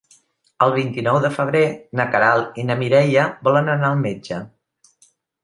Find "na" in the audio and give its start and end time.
1.99-2.07, 2.71-2.79